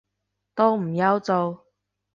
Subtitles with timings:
[0.55, 1.67] 都唔憂做